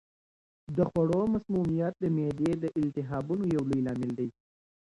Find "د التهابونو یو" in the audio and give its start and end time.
2.63-3.61